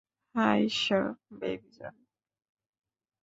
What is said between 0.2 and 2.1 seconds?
হায় ইশ্বর, বেবি জন।